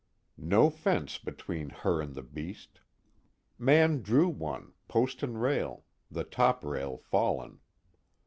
No 0.39 0.71
fence 0.71 1.19
between 1.19 1.69
her 1.69 2.01
and 2.01 2.15
the 2.15 2.23
beast. 2.23 2.79
Mann 3.59 4.01
drew 4.01 4.27
one, 4.29 4.73
post 4.87 5.21
and 5.21 5.39
rail, 5.39 5.85
the 6.09 6.23
top 6.23 6.63
rail 6.65 6.97
fallen. 6.97 7.59